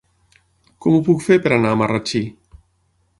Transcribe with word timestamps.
Com 0.85 0.95
ho 0.95 1.01
puc 1.11 1.21
fer 1.27 1.37
per 1.45 1.53
anar 1.57 1.75
a 1.75 1.79
Marratxí? 1.83 2.23